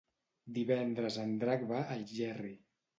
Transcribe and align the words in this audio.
Divendres 0.55 1.21
en 1.27 1.37
Drac 1.47 1.69
va 1.77 1.85
a 1.85 1.87
Algerri. 2.01 2.55